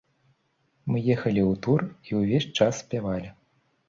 Мы 0.91 0.97
ехалі 1.15 1.41
ў 1.43 1.53
тур 1.65 1.79
і 2.13 2.21
ўвесь 2.21 2.47
час 2.57 2.81
спявалі. 2.85 3.29